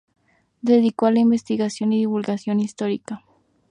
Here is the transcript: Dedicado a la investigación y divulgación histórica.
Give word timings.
Dedicado 0.63 1.09
a 1.09 1.13
la 1.13 1.19
investigación 1.19 1.93
y 1.93 1.99
divulgación 1.99 2.59
histórica. 2.59 3.23